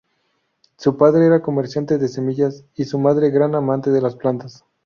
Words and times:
Su 0.77 0.97
padre 0.97 1.27
era 1.27 1.43
comerciante 1.43 1.99
de 1.99 2.07
semillas, 2.07 2.63
y 2.73 2.85
su 2.85 2.97
madre 2.97 3.29
gran 3.29 3.53
amante 3.53 3.91
de 3.91 4.01
las 4.01 4.15
plantas. 4.15 4.65